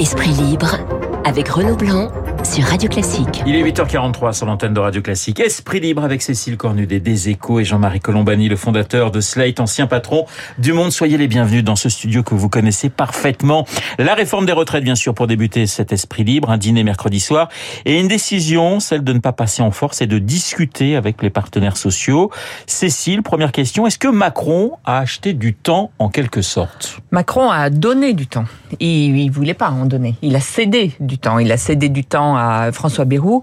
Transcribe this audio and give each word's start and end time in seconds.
Esprit 0.00 0.30
libre 0.30 0.78
avec 1.26 1.46
Renaud 1.50 1.76
Blanc 1.76 2.10
sur 2.42 2.64
Radio 2.64 2.88
Classique. 2.88 3.42
Il 3.46 3.54
est 3.54 3.62
8h43 3.62 4.32
sur 4.32 4.46
l'antenne 4.46 4.72
de 4.72 4.80
Radio 4.80 5.02
Classique. 5.02 5.40
Esprit 5.40 5.78
libre 5.78 6.04
avec 6.04 6.22
Cécile 6.22 6.56
Cornudet 6.56 7.00
des 7.00 7.28
Échos 7.28 7.60
et 7.60 7.66
Jean-Marie 7.66 8.00
Colombani, 8.00 8.48
le 8.48 8.56
fondateur 8.56 9.10
de 9.10 9.20
Slate, 9.20 9.60
ancien 9.60 9.86
patron 9.86 10.24
du 10.56 10.72
Monde. 10.72 10.90
Soyez 10.90 11.18
les 11.18 11.28
bienvenus 11.28 11.62
dans 11.64 11.76
ce 11.76 11.90
studio 11.90 12.22
que 12.22 12.34
vous 12.34 12.48
connaissez 12.48 12.88
parfaitement. 12.88 13.66
La 13.98 14.14
réforme 14.14 14.46
des 14.46 14.52
retraites, 14.52 14.84
bien 14.84 14.94
sûr, 14.94 15.12
pour 15.12 15.26
débuter 15.26 15.66
cet 15.66 15.92
esprit 15.92 16.24
libre, 16.24 16.48
un 16.48 16.56
dîner 16.56 16.82
mercredi 16.82 17.20
soir 17.20 17.50
et 17.84 18.00
une 18.00 18.08
décision, 18.08 18.80
celle 18.80 19.04
de 19.04 19.12
ne 19.12 19.18
pas 19.18 19.32
passer 19.32 19.60
en 19.60 19.70
force 19.70 20.00
et 20.00 20.06
de 20.06 20.18
discuter 20.18 20.96
avec 20.96 21.20
les 21.22 21.28
partenaires 21.28 21.76
sociaux. 21.76 22.30
Cécile, 22.66 23.22
première 23.22 23.52
question, 23.52 23.86
est-ce 23.86 23.98
que 23.98 24.08
Macron 24.08 24.78
a 24.86 25.00
acheté 25.00 25.34
du 25.34 25.52
temps 25.52 25.90
en 25.98 26.08
quelque 26.08 26.40
sorte? 26.40 27.00
Macron 27.10 27.50
a 27.50 27.68
donné 27.68 28.14
du 28.14 28.26
temps. 28.26 28.46
Il, 28.78 29.16
il 29.18 29.30
voulait 29.30 29.54
pas 29.54 29.70
en 29.70 29.86
donner. 29.86 30.14
Il 30.22 30.36
a 30.36 30.40
cédé 30.40 30.92
du 31.00 31.18
temps. 31.18 31.38
Il 31.38 31.50
a 31.50 31.56
cédé 31.56 31.88
du 31.88 32.04
temps 32.04 32.36
à 32.36 32.70
François 32.72 33.04
Bayrou. 33.04 33.42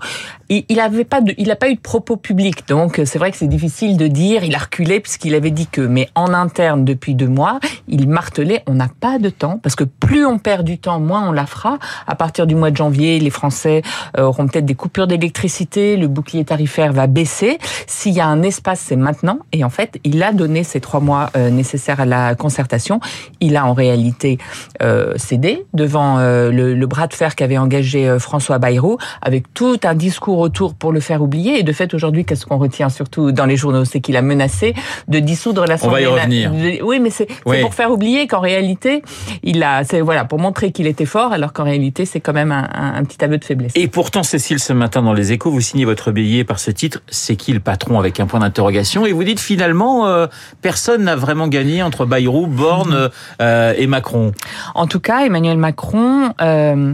Il, 0.50 0.66
il 0.70 0.80
avait 0.80 1.04
pas 1.04 1.22
de, 1.22 1.34
il 1.38 1.52
a 1.52 1.56
pas 1.56 1.70
eu 1.70 1.76
de 1.76 1.80
propos 1.80 2.18
publics. 2.18 2.68
Donc 2.68 3.02
c'est 3.06 3.20
vrai 3.20 3.32
que 3.32 3.38
c'est 3.38 3.48
difficile 3.48 3.98
de 3.98 4.08
dire. 4.08 4.44
Il 4.44 4.56
a 4.56 4.60
reculé 4.60 5.00
puisqu'il 5.00 5.36
avait 5.36 5.52
dit 5.52 5.68
que, 5.68 5.82
mais 5.82 6.10
en 6.16 6.34
interne 6.34 6.86
depuis 6.86 7.16
deux 7.16 7.28
mois, 7.28 7.60
il 7.88 8.08
martelait, 8.08 8.64
on 8.68 8.74
n'a 8.74 8.90
pas 9.00 9.20
de 9.20 9.30
temps 9.30 9.60
parce 9.62 9.76
que 9.76 9.84
plus 9.84 10.26
on 10.26 10.40
perd 10.40 10.66
du 10.66 10.78
temps, 10.78 11.00
moins 11.00 11.30
on 11.30 11.32
la 11.32 11.46
fera. 11.46 11.80
À 12.08 12.16
partir 12.16 12.48
du 12.48 12.56
mois 12.56 12.72
de 12.72 12.78
janvier, 12.78 13.20
les 13.20 13.30
Français 13.30 13.82
euh, 14.18 14.24
auront 14.24 14.48
peut-être 14.48 14.66
des 14.66 14.76
coupures 14.76 15.08
d'électricité, 15.08 15.98
le 15.98 16.08
bouclier 16.08 16.46
tarifaire 16.46 16.94
va 16.94 17.08
baisser. 17.08 17.58
S'il 17.88 18.14
y 18.14 18.20
a 18.20 18.28
un 18.28 18.44
espace, 18.44 18.80
c'est 18.80 18.96
maintenant. 18.96 19.40
Et 19.52 19.64
en 19.64 19.70
fait, 19.70 20.00
il 20.04 20.22
a 20.24 20.32
donné 20.34 20.64
ces 20.64 20.80
trois 20.80 21.00
mois 21.00 21.30
euh, 21.36 21.50
nécessaires 21.50 22.00
à 22.00 22.06
la 22.06 22.36
concertation. 22.36 23.00
Il 23.40 23.56
a 23.58 23.66
en 23.66 23.74
réalité 23.74 24.38
euh, 24.82 25.14
cédé 25.18 25.66
devant 25.74 26.20
euh, 26.20 26.52
le, 26.52 26.74
le, 26.74 26.88
bras 26.88 27.08
de 27.08 27.14
fer 27.14 27.36
qu'avait 27.36 27.58
engagé 27.58 28.08
euh, 28.08 28.20
François 28.20 28.60
Bayrou, 28.60 28.98
avec 29.22 29.54
tout 29.54 29.80
un 29.84 29.96
discours 29.96 30.37
autour 30.40 30.76
pour 30.76 30.92
le 30.92 31.00
faire 31.00 31.22
oublier. 31.22 31.60
Et 31.60 31.64
de 31.64 31.72
fait, 31.74 31.94
aujourd'hui, 31.94 32.26
qu'est-ce 32.26 32.46
qu'on 32.46 32.58
retient 32.58 32.90
surtout 32.90 33.32
dans 33.32 33.46
les 33.46 33.58
journaux, 33.58 33.86
c'est 33.86 34.00
qu'il 34.00 34.16
a 34.18 34.22
menacé 34.22 34.74
de 35.08 35.20
dissoudre 35.20 35.66
l'Assemblée. 35.66 36.08
On 36.08 36.14
va 36.14 36.20
y 36.20 36.22
revenir. 36.22 36.52
Oui, 36.84 37.00
mais 37.00 37.10
c'est 37.10 37.28
oui. 37.46 37.62
pour 37.62 37.74
faire 37.74 37.92
oublier 37.92 38.28
qu'en 38.28 38.40
réalité, 38.40 39.02
il 39.44 39.64
a, 39.64 39.84
c'est 39.84 40.02
voilà, 40.02 40.26
pour 40.26 40.40
montrer 40.40 40.72
qu'il 40.72 40.88
était 40.88 41.06
fort, 41.06 41.32
alors 41.34 41.54
qu'en 41.54 41.64
réalité, 41.64 42.06
c'est 42.06 42.20
quand 42.20 42.34
même 42.34 42.52
un, 42.52 42.70
un, 42.74 42.96
un, 42.96 43.04
petit 43.04 43.24
aveu 43.24 43.38
de 43.38 43.46
faiblesse. 43.46 43.72
Et 43.76 43.88
pourtant, 43.88 44.24
Cécile, 44.24 44.60
ce 44.60 44.74
matin 44.74 45.02
dans 45.02 45.14
les 45.14 45.32
Échos, 45.32 45.52
vous 45.52 45.62
signez 45.62 45.86
votre 45.86 46.12
billet 46.12 46.44
par 46.44 46.60
ce 46.60 46.72
titre. 46.72 47.02
C'est 47.10 47.36
qui 47.36 47.54
le 47.54 47.60
patron? 47.60 47.88
avec 47.98 48.20
un 48.20 48.26
point 48.26 48.40
d'interrogation 48.40 49.06
Et 49.06 49.12
vous 49.12 49.24
dites 49.24 49.40
finalement, 49.40 50.08
euh, 50.08 50.28
personne 50.62 51.04
n'a 51.04 51.16
vraiment 51.16 51.48
gagné 51.48 51.84
entre 51.84 52.06
Bayrou, 52.06 52.48
Borne 52.48 53.10
euh, 53.42 53.74
et 53.78 53.88
Macron. 53.88 54.34
En 54.76 54.88
tout 54.88 55.00
cas, 55.00 55.26
Emmanuel 55.26 55.58
Macron. 55.58 56.34
Euh, 56.42 56.94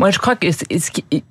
moi, 0.00 0.08
je 0.08 0.18
crois 0.18 0.34
que 0.34 0.46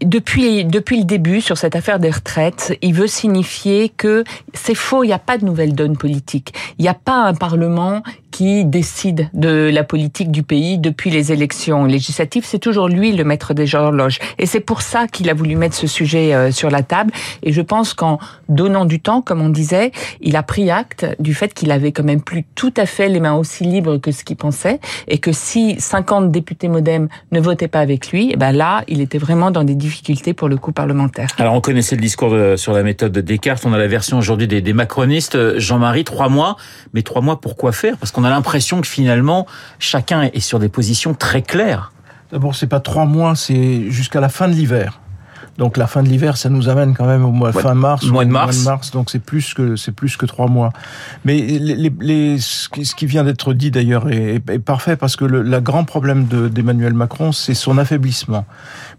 depuis 0.05 0.63
depuis 0.63 0.99
le 0.99 1.03
début 1.03 1.41
sur 1.41 1.57
cette 1.57 1.75
affaire 1.75 1.97
des 1.97 2.11
retraites, 2.11 2.77
il 2.83 2.93
veut 2.93 3.07
signifier 3.07 3.89
que 3.89 4.23
c'est 4.53 4.75
faux. 4.75 5.03
Il 5.03 5.07
n'y 5.07 5.13
a 5.13 5.17
pas 5.17 5.39
de 5.39 5.45
nouvelle 5.45 5.73
donne 5.73 5.97
politique. 5.97 6.53
Il 6.77 6.83
n'y 6.83 6.87
a 6.87 6.93
pas 6.93 7.23
un 7.23 7.33
parlement 7.33 8.03
qui 8.31 8.65
décide 8.65 9.29
de 9.33 9.69
la 9.73 9.83
politique 9.83 10.31
du 10.31 10.43
pays 10.43 10.77
depuis 10.77 11.09
les 11.09 11.31
élections 11.31 11.85
législatives. 11.85 12.43
C'est 12.45 12.59
toujours 12.59 12.87
lui 12.87 13.11
le 13.11 13.23
maître 13.23 13.53
des 13.53 13.75
horloges. 13.75 14.19
Et 14.37 14.45
c'est 14.45 14.59
pour 14.59 14.81
ça 14.81 15.07
qu'il 15.07 15.29
a 15.29 15.33
voulu 15.33 15.55
mettre 15.55 15.75
ce 15.75 15.87
sujet 15.87 16.33
euh, 16.33 16.51
sur 16.51 16.69
la 16.69 16.83
table. 16.83 17.11
Et 17.43 17.51
je 17.51 17.61
pense 17.61 17.93
qu'en 17.93 18.19
donnant 18.47 18.85
du 18.85 18.99
temps, 18.99 19.21
comme 19.21 19.41
on 19.41 19.49
disait, 19.49 19.91
il 20.21 20.35
a 20.35 20.43
pris 20.43 20.69
acte 20.69 21.05
du 21.19 21.33
fait 21.33 21.53
qu'il 21.53 21.71
avait 21.71 21.91
quand 21.91 22.03
même 22.03 22.21
plus 22.21 22.45
tout 22.55 22.73
à 22.77 22.85
fait 22.85 23.09
les 23.09 23.19
mains 23.19 23.35
aussi 23.35 23.63
libres 23.63 23.97
que 23.97 24.11
ce 24.11 24.23
qu'il 24.23 24.37
pensait. 24.37 24.79
Et 25.07 25.17
que 25.17 25.31
si 25.31 25.79
50 25.79 26.31
députés 26.31 26.67
modem 26.67 27.07
ne 27.31 27.39
votaient 27.39 27.67
pas 27.67 27.79
avec 27.79 28.11
lui, 28.11 28.31
eh 28.33 28.37
ben 28.37 28.51
là, 28.51 28.83
il 28.87 29.01
était 29.01 29.17
vraiment 29.17 29.51
dans 29.51 29.63
des 29.63 29.75
difficultés 29.75 30.33
pour 30.33 30.49
le 30.49 30.57
coup 30.57 30.71
parlementaire. 30.71 31.29
Alors 31.37 31.53
on 31.53 31.61
connaissait 31.61 31.95
le 31.95 32.01
discours 32.01 32.31
de, 32.31 32.55
sur 32.55 32.73
la 32.73 32.83
méthode 32.83 33.11
de 33.11 33.21
Descartes. 33.21 33.65
On 33.65 33.73
a 33.73 33.77
la 33.77 33.87
version 33.87 34.17
aujourd'hui 34.17 34.47
des, 34.47 34.61
des 34.61 34.73
macronistes. 34.73 35.57
Jean-Marie, 35.57 36.03
trois 36.03 36.29
mois. 36.29 36.57
Mais 36.93 37.01
trois 37.01 37.21
mois, 37.21 37.41
pour 37.41 37.55
quoi 37.55 37.71
faire? 37.71 37.97
Parce 37.97 38.11
qu'on 38.19 38.25
a 38.25 38.29
l'impression 38.29 38.81
que 38.81 38.87
finalement, 38.87 39.47
chacun 39.79 40.23
est 40.23 40.41
sur 40.41 40.59
des 40.59 40.67
positions 40.67 41.13
très 41.13 41.41
claires. 41.41 41.93
D'abord, 42.31 42.53
c'est 42.53 42.67
pas 42.67 42.81
trois 42.81 43.05
mois, 43.05 43.35
c'est 43.35 43.89
jusqu'à 43.89 44.19
la 44.19 44.27
fin 44.27 44.49
de 44.49 44.53
l'hiver. 44.53 44.99
Donc 45.59 45.75
la 45.75 45.87
fin 45.87 46.03
de 46.03 46.07
l'hiver, 46.07 46.37
ça 46.37 46.49
nous 46.49 46.69
amène 46.69 46.95
quand 46.95 47.05
même 47.05 47.25
au 47.25 47.31
mois 47.31 47.51
ouais, 47.51 47.61
fin 47.61 47.73
mars, 47.73 48.05
mois 48.05 48.23
de 48.23 48.31
mars. 48.31 48.63
Mois 48.63 48.63
de 48.63 48.77
mars 48.77 48.91
donc 48.91 49.09
c'est 49.09 49.19
plus 49.19 49.53
que 49.53 49.75
c'est 49.75 49.91
plus 49.91 50.15
que 50.15 50.25
trois 50.25 50.47
mois. 50.47 50.71
Mais 51.25 51.35
les, 51.35 51.75
les, 51.75 51.93
les, 51.99 52.39
ce 52.39 52.69
qui 52.69 53.05
vient 53.05 53.25
d'être 53.25 53.53
dit 53.53 53.69
d'ailleurs 53.69 54.09
est, 54.09 54.35
est, 54.35 54.49
est, 54.49 54.59
parfait 54.59 54.95
parce 54.95 55.17
que 55.17 55.25
le 55.25 55.41
la 55.41 55.59
grand 55.59 55.83
problème 55.83 56.25
d'Emmanuel 56.27 56.93
Macron, 56.93 57.33
c'est 57.33 57.53
son 57.53 57.77
affaiblissement. 57.77 58.45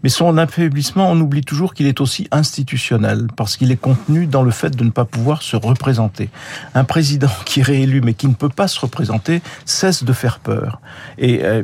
Mais 0.03 0.09
son 0.09 0.37
affaiblissement, 0.37 1.09
on 1.09 1.19
oublie 1.19 1.41
toujours 1.41 1.73
qu'il 1.73 1.87
est 1.87 1.99
aussi 1.99 2.27
institutionnel 2.31 3.25
parce 3.35 3.57
qu'il 3.57 3.71
est 3.71 3.81
contenu 3.81 4.27
dans 4.27 4.43
le 4.43 4.51
fait 4.51 4.75
de 4.75 4.83
ne 4.83 4.91
pas 4.91 5.05
pouvoir 5.05 5.41
se 5.41 5.55
représenter. 5.55 6.29
Un 6.75 6.83
président 6.83 7.31
qui 7.45 7.61
est 7.61 7.63
réélu 7.63 8.01
mais 8.01 8.13
qui 8.13 8.27
ne 8.27 8.35
peut 8.35 8.49
pas 8.49 8.67
se 8.67 8.79
représenter 8.79 9.41
cesse 9.65 10.03
de 10.03 10.13
faire 10.13 10.37
peur. 10.37 10.79
Et 11.17 11.43
euh, 11.43 11.63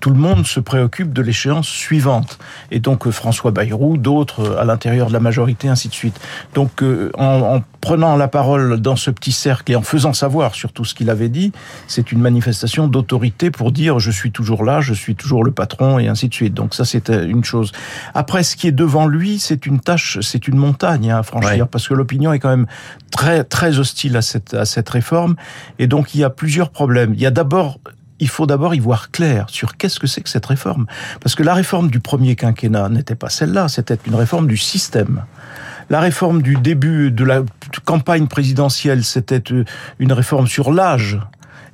tout 0.00 0.10
le 0.10 0.18
monde 0.18 0.44
se 0.44 0.58
préoccupe 0.58 1.12
de 1.12 1.22
l'échéance 1.22 1.68
suivante. 1.68 2.40
Et 2.72 2.80
donc 2.80 3.06
euh, 3.06 3.12
François 3.12 3.52
Bayrou, 3.52 3.96
d'autres 3.96 4.23
à 4.58 4.64
l'intérieur 4.64 5.08
de 5.08 5.12
la 5.12 5.20
majorité, 5.20 5.68
ainsi 5.68 5.88
de 5.88 5.94
suite. 5.94 6.18
Donc, 6.54 6.82
euh, 6.82 7.10
en, 7.16 7.56
en, 7.56 7.62
prenant 7.80 8.16
la 8.16 8.28
parole 8.28 8.80
dans 8.80 8.96
ce 8.96 9.10
petit 9.10 9.32
cercle 9.32 9.70
et 9.72 9.76
en 9.76 9.82
faisant 9.82 10.14
savoir 10.14 10.54
surtout 10.54 10.86
ce 10.86 10.94
qu'il 10.94 11.10
avait 11.10 11.28
dit, 11.28 11.52
c'est 11.86 12.12
une 12.12 12.20
manifestation 12.20 12.88
d'autorité 12.88 13.50
pour 13.50 13.72
dire 13.72 13.98
je 13.98 14.10
suis 14.10 14.30
toujours 14.30 14.64
là, 14.64 14.80
je 14.80 14.94
suis 14.94 15.14
toujours 15.14 15.44
le 15.44 15.50
patron 15.50 15.98
et 15.98 16.08
ainsi 16.08 16.28
de 16.28 16.34
suite. 16.34 16.54
Donc 16.54 16.74
ça, 16.74 16.84
c'est 16.84 17.10
une 17.10 17.44
chose. 17.44 17.72
Après, 18.14 18.42
ce 18.42 18.56
qui 18.56 18.68
est 18.68 18.72
devant 18.72 19.06
lui, 19.06 19.38
c'est 19.38 19.66
une 19.66 19.80
tâche, 19.80 20.18
c'est 20.22 20.48
une 20.48 20.56
montagne 20.56 21.10
hein, 21.10 21.18
à 21.18 21.22
franchir 21.22 21.64
ouais. 21.64 21.68
parce 21.70 21.86
que 21.86 21.94
l'opinion 21.94 22.32
est 22.32 22.38
quand 22.38 22.48
même 22.48 22.66
très 23.10 23.44
très 23.44 23.78
hostile 23.78 24.16
à 24.16 24.22
cette 24.22 24.54
à 24.54 24.64
cette 24.64 24.88
réforme 24.88 25.36
et 25.78 25.86
donc 25.86 26.14
il 26.14 26.20
y 26.20 26.24
a 26.24 26.30
plusieurs 26.30 26.70
problèmes. 26.70 27.14
Il 27.14 27.20
y 27.20 27.26
a 27.26 27.30
d'abord 27.30 27.80
il 28.20 28.28
faut 28.28 28.46
d'abord 28.46 28.74
y 28.74 28.78
voir 28.78 29.10
clair 29.10 29.46
sur 29.48 29.76
qu'est-ce 29.76 29.98
que 29.98 30.06
c'est 30.06 30.20
que 30.20 30.28
cette 30.28 30.46
réforme. 30.46 30.86
Parce 31.20 31.34
que 31.34 31.42
la 31.42 31.54
réforme 31.54 31.90
du 31.90 32.00
premier 32.00 32.36
quinquennat 32.36 32.88
n'était 32.88 33.14
pas 33.14 33.28
celle-là, 33.28 33.68
c'était 33.68 33.98
une 34.06 34.14
réforme 34.14 34.46
du 34.46 34.56
système. 34.56 35.24
La 35.90 36.00
réforme 36.00 36.40
du 36.40 36.54
début 36.54 37.10
de 37.10 37.24
la 37.24 37.42
campagne 37.84 38.26
présidentielle, 38.26 39.04
c'était 39.04 39.42
une 39.98 40.12
réforme 40.12 40.46
sur 40.46 40.72
l'âge. 40.72 41.18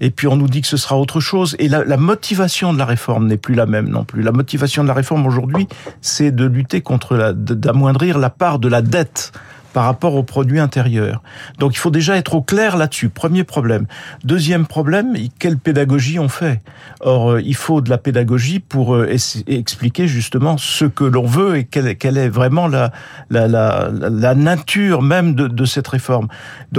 Et 0.00 0.10
puis 0.10 0.26
on 0.26 0.36
nous 0.36 0.48
dit 0.48 0.62
que 0.62 0.66
ce 0.66 0.76
sera 0.76 0.96
autre 0.96 1.20
chose. 1.20 1.54
Et 1.58 1.68
la, 1.68 1.96
motivation 1.96 2.72
de 2.72 2.78
la 2.78 2.86
réforme 2.86 3.26
n'est 3.26 3.36
plus 3.36 3.54
la 3.54 3.66
même 3.66 3.88
non 3.88 4.04
plus. 4.04 4.22
La 4.22 4.32
motivation 4.32 4.82
de 4.82 4.88
la 4.88 4.94
réforme 4.94 5.26
aujourd'hui, 5.26 5.68
c'est 6.00 6.30
de 6.30 6.46
lutter 6.46 6.80
contre 6.80 7.32
d'amoindrir 7.32 8.18
la 8.18 8.30
part 8.30 8.58
de 8.58 8.68
la 8.68 8.82
dette 8.82 9.32
par 9.72 9.84
rapport 9.84 10.14
au 10.14 10.22
produit 10.22 10.60
intérieur. 10.60 11.22
Donc 11.58 11.74
il 11.74 11.78
faut 11.78 11.90
déjà 11.90 12.16
être 12.16 12.34
au 12.34 12.42
clair 12.42 12.76
là-dessus. 12.76 13.08
Premier 13.08 13.44
problème. 13.44 13.86
Deuxième 14.24 14.66
problème, 14.66 15.14
quelle 15.38 15.58
pédagogie 15.58 16.18
on 16.18 16.28
fait? 16.28 16.60
Or, 17.00 17.38
il 17.40 17.54
faut 17.54 17.80
de 17.80 17.90
la 17.90 17.98
pédagogie 17.98 18.60
pour 18.60 19.04
expliquer 19.04 20.06
justement 20.06 20.56
ce 20.58 20.84
que 20.84 21.04
l'on 21.04 21.26
veut 21.26 21.56
et 21.56 21.64
quelle, 21.64 21.86
est 22.18 22.28
vraiment 22.28 22.68
la, 22.68 24.34
nature 24.34 25.02
même 25.02 25.34
de, 25.34 25.64
cette 25.64 25.88
réforme. 25.88 26.28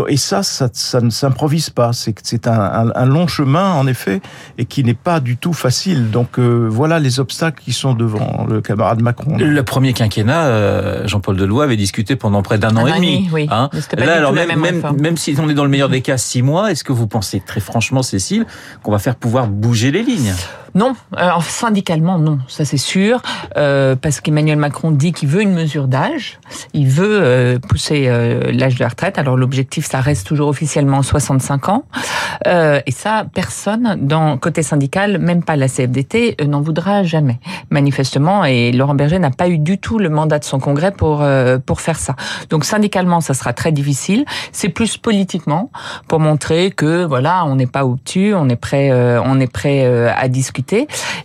Et 0.08 0.18
ça, 0.18 0.44
ça, 0.44 1.02
ne 1.02 1.10
s'improvise 1.10 1.70
pas. 1.70 1.92
C'est 1.94 2.48
un, 2.48 3.06
long 3.06 3.28
chemin, 3.28 3.74
en 3.74 3.88
effet, 3.88 4.22
et 4.58 4.66
qui 4.66 4.84
n'est 4.84 4.94
pas 4.94 5.20
du 5.20 5.38
tout 5.38 5.54
facile. 5.54 6.12
Donc 6.12 6.40
euh, 6.40 6.68
voilà 6.70 7.00
les 7.00 7.20
obstacles 7.20 7.62
qui 7.64 7.74
sont 7.74 7.94
devant 7.94 8.46
le 8.48 8.62
camarade 8.62 9.02
Macron. 9.02 9.38
Le 9.38 9.64
premier 9.64 9.94
quinquennat, 9.94 10.46
euh, 10.46 11.08
Jean-Paul 11.08 11.36
Deloy 11.36 11.64
avait 11.64 11.78
discuté 11.78 12.16
pendant 12.16 12.42
près 12.42 12.58
d'un 12.58 12.76
an 12.76 12.81
et 12.88 12.94
demi. 12.94 13.30
Oui. 13.32 13.48
Hein 13.50 13.70
Là, 13.98 14.16
alors 14.16 14.34
même, 14.34 14.60
même, 14.60 14.84
même, 14.98 15.18
si 15.18 15.36
on 15.40 15.50
est 15.50 15.54
dans 15.54 15.64
le 15.64 15.70
meilleur 15.70 15.90
des 15.90 16.02
cas 16.02 16.18
six 16.18 16.42
mois, 16.42 16.72
est-ce 16.72 16.84
que 16.84 16.94
vous 16.94 17.08
pensez 17.08 17.40
très 17.40 17.60
franchement, 17.60 18.04
Cécile, 18.04 18.46
qu'on 18.84 18.92
va 18.92 19.00
faire 19.00 19.16
pouvoir 19.16 19.48
bouger 19.48 19.92
les 19.92 20.04
lignes? 20.04 20.34
Non, 20.74 20.96
alors 21.18 21.44
syndicalement 21.44 22.18
non, 22.18 22.40
ça 22.48 22.64
c'est 22.64 22.78
sûr, 22.78 23.22
euh, 23.58 23.98
parce 23.98 24.22
qu'Emmanuel 24.22 24.58
Macron 24.58 24.92
dit 24.92 25.12
qu'il 25.12 25.28
veut 25.28 25.42
une 25.42 25.54
mesure 25.54 25.88
d'âge, 25.88 26.40
il 26.74 26.88
veut 26.88 27.20
euh, 27.22 27.60
pousser 27.60 28.06
euh, 28.08 28.52
l'âge 28.54 28.76
de 28.76 28.80
la 28.84 28.88
retraite. 28.88 29.18
Alors 29.18 29.36
l'objectif, 29.36 29.86
ça 29.86 30.00
reste 30.00 30.26
toujours 30.28 30.48
officiellement 30.48 31.02
65 31.02 31.68
ans, 31.68 31.84
euh, 32.48 32.80
et 32.86 32.92
ça 32.92 33.26
personne 33.34 33.98
dans 34.02 34.38
côté 34.38 34.64
syndical, 34.64 35.18
même 35.18 35.44
pas 35.44 35.58
la 35.58 35.68
CFDT, 35.68 36.38
euh, 36.40 36.46
n'en 36.46 36.62
voudra 36.62 37.04
jamais, 37.04 37.40
manifestement. 37.70 38.46
Et 38.46 38.72
Laurent 38.72 38.96
Berger 38.96 39.20
n'a 39.20 39.32
pas 39.32 39.50
eu 39.50 39.58
du 39.58 39.78
tout 39.78 40.00
le 40.00 40.10
mandat 40.10 40.40
de 40.40 40.46
son 40.46 40.60
congrès 40.60 40.92
pour 40.92 41.22
euh, 41.22 41.58
pour 41.60 41.82
faire 41.82 42.00
ça. 42.00 42.16
Donc 42.50 42.64
syndicalement, 42.64 43.20
ça 43.20 43.34
sera 43.34 43.52
très 43.52 43.74
difficile. 43.74 44.24
C'est 44.54 44.70
plus 44.70 44.96
politiquement 44.96 45.70
pour 46.08 46.22
montrer 46.22 46.72
que 46.72 47.04
voilà, 47.04 47.44
on 47.46 47.56
n'est 47.56 47.68
pas 47.68 47.86
obtus, 47.86 48.34
on 48.34 48.48
est 48.48 48.56
prêt, 48.56 48.92
on 49.26 49.40
est 49.40 49.52
prêt 49.52 49.86
à 50.16 50.28
discuter 50.30 50.61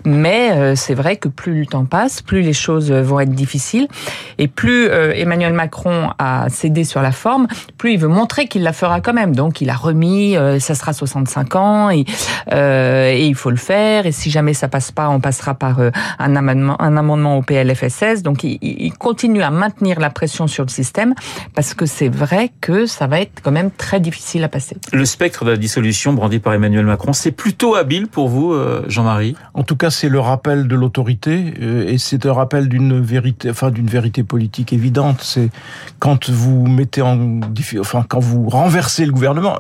Mais 0.05 0.77
c'est 0.77 0.95
vrai 0.95 1.17
que 1.17 1.29
plus 1.29 1.61
le 1.61 1.67
temps 1.67 1.85
passe, 1.85 2.23
plus 2.23 2.43
les 2.43 2.53
choses 2.53 2.93
vont 2.93 3.21
être 3.21 3.31
difficiles. 3.31 3.89
Et 4.39 4.49
plus 4.49 4.87
Emmanuel 4.87 5.53
Macron 5.53 6.11
a 6.19 6.49
cédé 6.49 6.85
sur 6.85 7.03
la 7.03 7.13
forme, 7.13 7.47
plus 7.79 7.93
il 7.93 7.99
veut 7.99 8.09
montrer 8.09 8.47
qu'il 8.47 8.63
la 8.63 8.73
fera 8.73 9.01
quand 9.01 9.13
même. 9.13 9.35
Donc 9.35 9.61
il 9.61 9.71
a 9.71 9.75
remis, 9.75 10.37
ça 10.59 10.75
sera 10.75 10.93
65 10.93 11.57
ans 11.57 11.91
et, 11.91 12.05
il 13.27 13.35
faut 13.35 13.51
le 13.51 13.57
faire. 13.57 14.07
Et 14.07 14.13
si 14.13 14.31
jamais 14.31 14.55
ça 14.55 14.69
passe 14.69 14.93
pas, 14.93 15.09
on 15.09 15.21
passera 15.21 15.55
par 15.55 15.81
un 16.19 16.37
amendement, 16.37 16.81
un 16.81 16.97
amendement 16.97 17.39
au 17.39 17.43
PLFSS. 17.43 18.23
Donc 18.23 18.45
il, 18.45 18.93
continue 18.99 19.43
à 19.43 19.51
maintenir 19.51 20.01
la 20.01 20.11
pression 20.11 20.47
sur 20.47 20.65
le 20.65 20.71
système 20.71 21.15
parce 21.55 21.75
que 21.75 21.87
c'est 21.87 22.09
vrai 22.09 22.51
que 22.61 22.87
ça 22.87 23.07
va 23.07 23.21
être 23.21 23.41
quand 23.43 23.53
même 23.53 23.71
très 23.71 24.01
difficile 24.01 24.45
à 24.45 24.49
passer. 24.49 24.77
Le 24.93 25.05
spectre 25.05 25.45
de 25.45 25.51
la 25.51 25.57
dissolution 25.57 26.13
brandi 26.13 26.39
par 26.39 26.55
Emmanuel 26.55 26.87
Macron, 26.87 27.13
c'est 27.13 27.33
plutôt 27.33 27.75
habile 27.75 28.07
pour 28.07 28.29
vous, 28.29 28.53
euh, 28.53 28.85
En 29.55 29.63
tout 29.63 29.77
cas, 29.77 29.91
c'est 29.91 30.09
le 30.09 30.21
rappel 30.21 30.69
de 30.69 30.75
l'autorité 30.77 31.55
euh, 31.61 31.89
et 31.89 31.99
c'est 31.99 32.27
un 32.27 32.33
rappel 32.33 32.69
d'une 32.69 33.01
vérité, 33.01 33.51
enfin 33.51 33.71
d'une 33.71 33.87
vérité 33.87 34.23
politique 34.23 34.73
évidente. 34.73 35.21
C'est 35.23 35.51
quand 35.99 36.31
vous 36.31 36.67
mettez 36.67 37.03
en, 37.03 37.41
enfin 37.81 38.05
quand 38.09 38.21
vous 38.21 38.49
renversez 38.49 39.07
le 39.07 39.13
gouvernement 39.13 39.57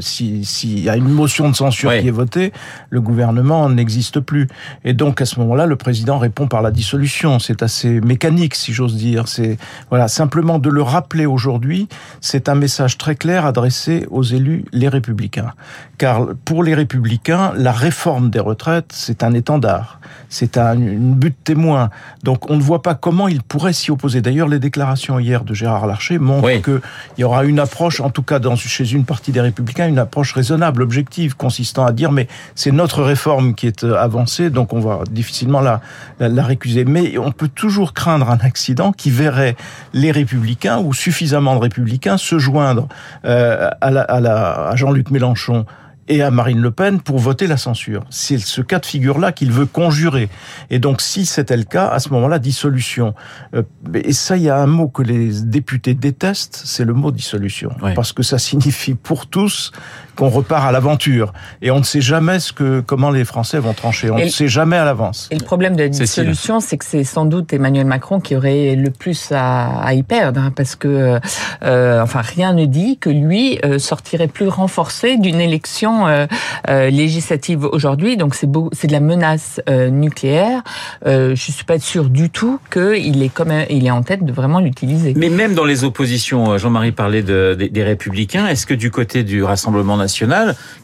s'il 0.00 0.80
y 0.80 0.88
a 0.88 0.96
une 0.96 1.08
motion 1.08 1.48
de 1.48 1.56
censure 1.56 1.90
qui 1.98 2.08
est 2.08 2.12
votée, 2.12 2.52
le 2.90 3.00
gouvernement 3.00 3.68
n'existe 3.68 4.20
plus. 4.20 4.48
Et 4.84 4.92
donc 4.92 5.20
à 5.20 5.26
ce 5.26 5.38
moment-là, 5.40 5.66
le 5.66 5.76
président 5.76 6.18
répond 6.18 6.46
par 6.46 6.62
la 6.62 6.70
dissolution. 6.70 7.38
C'est 7.38 7.62
assez 7.62 8.00
mécanique, 8.00 8.54
si 8.54 8.72
j'ose 8.72 8.96
dire. 8.96 9.28
C'est 9.28 9.58
voilà 9.90 10.08
simplement 10.08 10.58
de 10.58 10.70
le 10.70 10.82
rappeler 10.82 11.26
aujourd'hui. 11.26 11.88
C'est 12.20 12.48
un 12.48 12.54
message 12.54 12.98
très 12.98 13.16
clair 13.16 13.46
adressé 13.46 14.06
aux 14.10 14.22
élus, 14.22 14.64
les 14.72 14.88
républicains. 14.88 15.52
Car 15.98 16.28
pour 16.44 16.62
les 16.62 16.74
républicains, 16.74 17.52
la 17.56 17.72
réforme 17.72 18.30
des 18.30 18.40
retraites, 18.40 18.90
c'est 18.92 19.22
un 19.22 19.32
étendard. 19.32 20.00
C'est 20.28 20.58
un 20.58 20.74
une 20.74 21.14
but 21.14 21.36
témoin. 21.44 21.90
Donc 22.22 22.50
on 22.50 22.56
ne 22.56 22.62
voit 22.62 22.82
pas 22.82 22.94
comment 22.94 23.28
il 23.28 23.42
pourrait 23.42 23.72
s'y 23.72 23.90
opposer. 23.90 24.20
D'ailleurs, 24.20 24.48
les 24.48 24.58
déclarations 24.58 25.18
hier 25.18 25.44
de 25.44 25.54
Gérard 25.54 25.86
Larcher 25.86 26.18
montrent 26.18 26.60
que 26.62 26.80
qu'il 27.14 27.22
y 27.22 27.24
aura 27.24 27.44
une 27.44 27.58
approche, 27.58 28.00
en 28.00 28.10
tout 28.10 28.22
cas 28.22 28.38
dans, 28.38 28.56
chez 28.56 28.92
une 28.92 29.04
partie 29.04 29.32
des 29.34 29.40
républicains 29.40 29.86
une 29.86 29.98
approche 29.98 30.32
raisonnable, 30.32 30.80
objective, 30.80 31.36
consistant 31.36 31.84
à 31.84 31.92
dire 31.92 32.10
mais 32.10 32.28
c'est 32.54 32.70
notre 32.70 33.02
réforme 33.02 33.54
qui 33.54 33.66
est 33.66 33.84
euh, 33.84 33.96
avancée, 33.96 34.48
donc 34.48 34.72
on 34.72 34.80
va 34.80 35.02
difficilement 35.10 35.60
la, 35.60 35.80
la, 36.20 36.42
récuser. 36.42 36.84
Mais 36.86 37.18
on 37.18 37.32
peut 37.32 37.48
toujours 37.48 37.92
craindre 37.92 38.30
un 38.30 38.38
accident 38.38 38.92
qui 38.92 39.10
verrait 39.10 39.56
les 39.92 40.10
républicains 40.10 40.78
ou 40.78 40.94
suffisamment 40.94 41.56
de 41.56 41.60
républicains 41.60 42.16
se 42.16 42.38
joindre 42.38 42.88
euh, 43.24 43.68
à, 43.80 44.70
à 44.70 44.76
Jean-Luc 44.76 45.10
Mélenchon 45.10 45.66
et 46.08 46.22
à 46.22 46.30
Marine 46.30 46.60
Le 46.60 46.70
Pen 46.70 47.00
pour 47.00 47.18
voter 47.18 47.46
la 47.46 47.56
censure. 47.56 48.04
C'est 48.10 48.38
ce 48.38 48.60
cas 48.60 48.78
de 48.78 48.86
figure-là 48.86 49.32
qu'il 49.32 49.52
veut 49.52 49.66
conjurer. 49.66 50.28
Et 50.70 50.78
donc, 50.78 51.00
si 51.00 51.26
c'était 51.26 51.56
le 51.56 51.64
cas, 51.64 51.88
à 51.88 51.98
ce 51.98 52.10
moment-là, 52.10 52.38
dissolution. 52.38 53.14
Euh, 53.54 53.62
et 53.94 54.12
ça, 54.12 54.36
il 54.36 54.42
y 54.42 54.50
a 54.50 54.58
un 54.58 54.66
mot 54.66 54.88
que 54.88 55.02
les 55.02 55.42
députés 55.42 55.94
détestent, 55.94 56.62
c'est 56.64 56.84
le 56.84 56.94
mot 56.94 57.10
dissolution. 57.10 57.70
Parce 57.94 58.12
que 58.12 58.22
ça 58.22 58.38
signifie 58.38 58.94
pour 58.94 59.26
tous 59.26 59.72
qu'on 60.16 60.28
repart 60.28 60.64
à 60.64 60.72
l'aventure. 60.72 61.32
Et 61.62 61.70
on 61.70 61.78
ne 61.78 61.84
sait 61.84 62.00
jamais 62.00 62.40
ce 62.40 62.52
que, 62.52 62.80
comment 62.80 63.10
les 63.10 63.24
Français 63.24 63.58
vont 63.58 63.72
trancher. 63.72 64.10
On 64.10 64.18
ne 64.18 64.28
sait 64.28 64.48
jamais 64.48 64.76
à 64.76 64.84
l'avance. 64.84 65.28
Et 65.30 65.36
le 65.36 65.44
problème 65.44 65.76
de 65.76 65.82
la 65.82 65.88
dissolution, 65.88 66.60
c'est 66.60 66.78
que 66.78 66.84
c'est 66.84 67.04
sans 67.04 67.24
doute 67.24 67.52
Emmanuel 67.52 67.86
Macron 67.86 68.20
qui 68.20 68.36
aurait 68.36 68.74
le 68.76 68.90
plus 68.90 69.32
à, 69.32 69.80
à 69.80 69.94
y 69.94 70.02
perdre, 70.02 70.40
hein, 70.40 70.52
parce 70.54 70.76
que, 70.76 71.18
euh, 71.62 72.02
enfin, 72.02 72.20
rien 72.20 72.52
ne 72.52 72.64
dit 72.64 72.98
que 72.98 73.10
lui 73.10 73.58
euh, 73.64 73.78
sortirait 73.78 74.28
plus 74.28 74.48
renforcé 74.48 75.16
d'une 75.16 75.40
élection 75.40 76.06
euh, 76.06 76.26
euh 76.68 76.90
législative 76.90 77.64
aujourd'hui. 77.64 78.16
Donc 78.16 78.34
c'est 78.34 78.48
c'est 78.72 78.86
de 78.86 78.92
la 78.92 79.00
menace 79.00 79.60
euh, 79.68 79.90
nucléaire. 79.90 80.62
je 81.04 81.34
suis 81.34 81.64
pas 81.64 81.78
sûr 81.78 82.08
du 82.08 82.30
tout 82.30 82.60
qu'il 82.72 83.22
est 83.22 83.28
comme 83.28 83.52
il 83.70 83.86
est 83.86 83.90
en 83.90 84.02
tête 84.02 84.24
de 84.24 84.32
vraiment 84.32 84.60
l'utiliser. 84.60 85.14
Mais 85.16 85.28
même 85.28 85.54
dans 85.54 85.64
les 85.64 85.84
oppositions, 85.84 86.56
Jean-Marie 86.58 86.92
parlait 86.92 87.22
de, 87.22 87.56
des, 87.58 87.68
des 87.68 87.82
Républicains. 87.82 88.46
Est-ce 88.46 88.66
que 88.66 88.74
du 88.74 88.90
côté 88.90 89.24
du 89.24 89.42
Rassemblement 89.42 89.96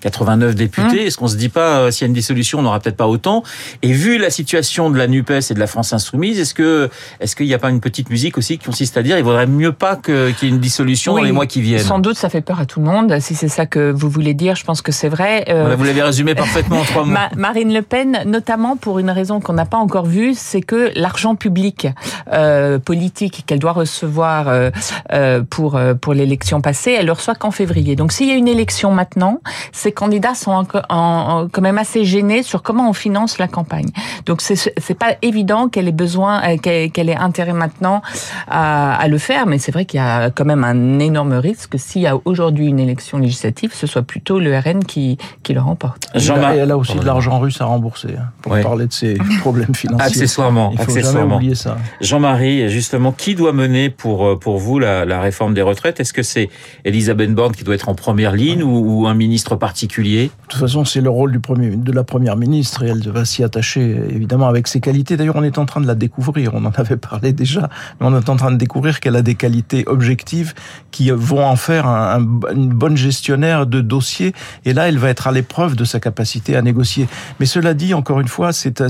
89 0.01 0.55
députés. 0.55 1.01
Hum. 1.01 1.07
Est-ce 1.07 1.17
qu'on 1.17 1.29
se 1.29 1.37
dit 1.37 1.49
pas, 1.49 1.81
euh, 1.81 1.91
s'il 1.91 2.03
y 2.03 2.05
a 2.05 2.09
une 2.09 2.15
dissolution, 2.15 2.59
on 2.59 2.63
n'aura 2.63 2.81
peut-être 2.81 2.97
pas 2.97 3.09
autant 3.09 3.43
Et 3.83 3.93
vu 3.93 4.19
la 4.19 4.31
situation 4.31 4.91
de 4.91 4.99
la 4.99 5.07
NUPES 5.07 5.51
et 5.51 5.55
de 5.55 5.61
la 5.61 5.67
France 5.67 5.93
Insoumise, 5.93 6.39
est-ce 6.39 6.55
que 6.55 6.89
est-ce 7.21 7.37
qu'il 7.37 7.47
n'y 7.47 7.55
a 7.55 7.59
pas 7.59 7.71
une 7.71 7.81
petite 7.81 8.11
musique 8.11 8.39
aussi 8.39 8.59
qui 8.59 8.67
consiste 8.67 8.97
à 8.97 9.03
dire 9.03 9.19
il 9.19 9.25
vaudrait 9.25 9.47
mieux 9.47 9.73
pas 9.73 9.97
qu'il 9.97 10.15
y 10.15 10.47
ait 10.47 10.49
une 10.49 10.61
dissolution 10.61 11.15
dans 11.15 11.23
les 11.23 11.33
mois 11.33 11.47
qui 11.47 11.61
viennent? 11.61 11.81
Sans 11.81 11.99
doute, 11.99 12.17
ça 12.17 12.29
fait 12.29 12.41
peur 12.41 12.61
à 12.61 12.67
tout 12.67 12.81
le 12.81 12.87
monde. 12.87 13.19
Si 13.21 13.35
c'est 13.35 13.49
ça 13.49 13.67
que 13.67 13.91
vous 13.91 14.09
voulez 14.09 14.35
dire, 14.35 14.57
je 14.57 14.65
pense 14.65 14.83
que 14.83 14.93
c'est 14.93 15.09
vrai. 15.09 15.45
Euh, 15.49 15.75
vous 15.77 15.85
l'avez 15.85 16.03
résumé 16.03 16.35
parfaitement 16.35 16.81
en 16.81 16.85
trois 16.85 17.05
mots. 17.05 17.17
Marine 17.37 17.73
Le 17.73 17.83
Pen, 17.83 18.23
notamment 18.27 18.77
pour 18.77 18.99
une 18.99 19.11
raison 19.11 19.41
qu'on 19.41 19.53
n'a 19.53 19.67
pas 19.67 19.79
encore 19.79 20.07
vue, 20.07 20.35
c'est 20.35 20.61
que 20.61 20.91
l'argent 20.95 21.35
public 21.35 21.89
euh, 22.33 22.79
politique 22.79 23.45
qu'elle 23.47 23.59
doit 23.59 23.73
recevoir 23.73 24.49
euh, 24.49 24.71
euh 25.13 25.43
pour 25.49 25.81
pour 26.01 26.15
l'élection 26.15 26.61
passée, 26.61 26.97
elle 26.99 27.07
le 27.07 27.13
reçoit 27.13 27.35
qu'en 27.35 27.51
février. 27.51 27.97
Donc 27.97 28.13
s'il 28.13 28.29
y 28.29 28.33
a 28.33 28.35
une 28.35 28.49
élection 28.49 28.91
maintenant 28.93 29.10
maintenant, 29.11 29.41
ces 29.73 29.93
candidats 29.93 30.35
sont 30.35 30.65
quand 30.65 31.61
même 31.61 31.79
assez 31.79 32.05
gênés 32.05 32.43
sur 32.43 32.63
comment 32.63 32.89
on 32.89 32.93
finance 32.93 33.39
la 33.39 33.49
campagne. 33.49 33.89
Donc 34.27 34.41
c'est 34.41 34.95
pas 34.99 35.15
évident 35.23 35.69
qu'elle 35.69 35.89
ait 35.89 35.93
besoin, 35.93 36.43
euh, 36.45 36.57
qu'elle 36.59 37.09
ait 37.09 37.17
intérêt 37.17 37.53
maintenant 37.53 38.03
à, 38.49 39.07
le 39.09 39.19
faire, 39.19 39.47
mais 39.47 39.59
c'est 39.59 39.73
vrai 39.73 39.85
qu'il 39.85 39.99
y 39.99 40.03
a 40.03 40.31
quand 40.31 40.45
même 40.45 40.63
un 40.63 40.99
énorme 40.99 41.33
risque 41.33 41.75
s'il 41.79 42.03
y 42.03 42.07
a 42.07 42.17
aujourd'hui 42.25 42.67
une 42.67 42.79
élection 42.79 43.19
législative, 43.19 43.73
ce 43.75 43.87
soit 43.87 44.03
plutôt 44.03 44.39
le 44.39 44.57
RN 44.57 44.85
qui, 44.85 45.19
qui 45.43 45.55
le 45.55 45.61
remporte. 45.61 46.09
Jean 46.15 46.37
elle 46.53 46.71
a 46.71 46.77
aussi 46.77 46.99
de 46.99 47.05
l'argent 47.05 47.39
russe 47.41 47.61
à 47.61 47.65
rembourser 47.65 48.15
hein, 48.17 48.27
pour 48.43 48.59
parler 48.61 48.87
de 48.87 48.93
ses 48.93 49.15
problèmes 49.41 49.75
financiers. 49.75 50.07
Accessoirement, 50.07 50.71
Il 50.73 50.79
faut 50.79 50.85
accessoirement. 50.85 51.37
oublier 51.37 51.55
ça. 51.55 51.79
Jean-Marie, 52.01 52.69
justement, 52.69 53.13
qui 53.13 53.35
doit 53.35 53.53
mener 53.53 53.91
pour 53.91 54.27
euh, 54.27 54.37
pour 54.39 54.59
vous 54.59 54.79
la, 54.79 55.05
la 55.05 55.21
réforme 55.21 55.55
des 55.55 55.63
retraites? 55.63 55.99
Est-ce 56.01 56.13
que 56.13 56.23
c'est 56.23 56.49
Elisabeth 56.85 57.35
Borne 57.35 57.53
qui 57.53 57.65
doit 57.65 57.75
être 57.75 57.89
en 57.89 57.95
première 57.95 58.33
ligne 58.33 58.63
ou 58.63 59.00
un 59.07 59.15
ministre 59.15 59.57
particulier? 59.57 60.25
De 60.25 60.49
toute 60.49 60.61
façon, 60.61 60.85
c'est 60.85 61.01
le 61.01 61.11
rôle 61.11 61.33
de 61.33 61.93
la 61.93 62.05
première 62.05 62.37
ministre 62.37 62.83
et 62.83 62.89
elle 62.89 63.09
va 63.11 63.25
s'y 63.25 63.43
attacher 63.45 64.01
évidemment 64.09 64.49
avec 64.49 64.67
ses 64.67 64.81
qualités. 64.81 65.17
D'ailleurs, 65.17 65.37
on 65.37 65.43
est 65.43 65.59
en 65.59 65.67
train 65.67 65.81
de 65.81 65.87
la 65.87 65.95
découvrir. 65.95 66.55
On 66.55 66.65
en 66.65 66.71
avait 66.71 66.97
parlé 66.97 67.33
déjà, 67.33 67.69
mais 68.01 68.07
on 68.07 68.19
est 68.19 68.29
en 68.29 68.37
train 68.37 68.51
de 68.51 68.57
découvrir 68.57 69.01
qu'elle 69.01 69.17
a 69.17 69.23
des 69.23 69.35
qualités 69.35 69.85
objectives 69.87 70.55
qui 70.91 71.11
vont 71.11 71.45
en 71.45 71.57
faire 71.57 71.87
un, 71.87 72.21
une 72.55 72.71
bonne 72.71 72.97
gestionnaire 72.97 73.67
de 73.67 73.81
dossiers. 73.81 74.33
Et 74.65 74.73
là, 74.73 74.89
elle 74.89 74.99
va 74.99 75.09
être 75.09 75.27
à 75.27 75.33
l'épreuve 75.33 75.77
de 75.77 75.85
sa 75.85 76.01
capacité 76.01 76.57
à 76.57 76.63
négocier. 76.63 77.09
Mais 77.39 77.47
cela 77.47 77.75
dit, 77.75 77.95
encore 77.95 78.21
une 78.21 78.29
fois, 78.29 78.53
c'est 78.53 78.81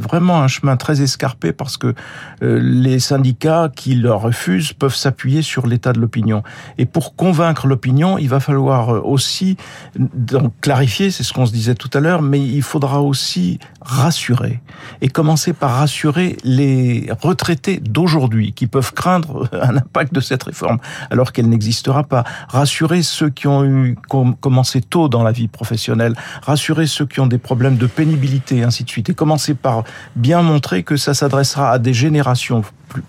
vraiment 0.00 0.42
un 0.42 0.48
chemin 0.48 0.76
très 0.76 1.02
escarpé 1.02 1.52
parce 1.52 1.76
que 1.76 1.94
euh, 2.42 2.60
les 2.62 2.98
syndicats 2.98 3.70
qui 3.74 3.94
le 3.94 4.12
refusent 4.12 4.72
peuvent 4.72 4.94
s'appuyer 4.94 5.42
sur 5.42 5.66
l'état 5.66 5.92
de 5.92 6.00
l'opinion. 6.00 6.42
Et 6.78 6.86
pour 6.86 7.16
convaincre 7.16 7.66
l'opinion, 7.66 8.18
il 8.18 8.28
va 8.28 8.40
falloir 8.40 8.94
euh, 8.94 9.01
aussi 9.04 9.56
donc 10.04 10.52
clarifier, 10.60 11.10
c'est 11.10 11.22
ce 11.22 11.32
qu'on 11.32 11.46
se 11.46 11.52
disait 11.52 11.74
tout 11.74 11.90
à 11.94 12.00
l'heure, 12.00 12.22
mais 12.22 12.40
il 12.40 12.62
faudra 12.62 13.00
aussi 13.02 13.58
rassurer 13.80 14.60
et 15.00 15.08
commencer 15.08 15.52
par 15.52 15.72
rassurer 15.72 16.36
les 16.44 17.08
retraités 17.20 17.80
d'aujourd'hui 17.80 18.52
qui 18.52 18.66
peuvent 18.66 18.92
craindre 18.92 19.48
un 19.60 19.76
impact 19.76 20.14
de 20.14 20.20
cette 20.20 20.42
réforme 20.42 20.78
alors 21.10 21.32
qu'elle 21.32 21.48
n'existera 21.48 22.04
pas. 22.04 22.24
Rassurer 22.48 23.02
ceux 23.02 23.30
qui 23.30 23.46
ont 23.46 23.64
eu 23.64 23.96
commencé 24.40 24.80
tôt 24.80 25.08
dans 25.08 25.22
la 25.22 25.32
vie 25.32 25.48
professionnelle, 25.48 26.14
rassurer 26.42 26.86
ceux 26.86 27.06
qui 27.06 27.20
ont 27.20 27.26
des 27.26 27.38
problèmes 27.38 27.76
de 27.76 27.86
pénibilité 27.86 28.62
ainsi 28.62 28.84
de 28.84 28.90
suite 28.90 29.10
et 29.10 29.14
commencer 29.14 29.54
par 29.54 29.84
bien 30.16 30.42
montrer 30.42 30.82
que 30.82 30.96
ça 30.96 31.14
s'adressera 31.14 31.70
à 31.72 31.78
des 31.78 31.94
générations 31.94 32.62